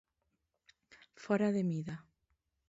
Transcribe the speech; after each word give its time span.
Fora 1.23 1.49
de 1.55 1.63
mida. 1.69 1.95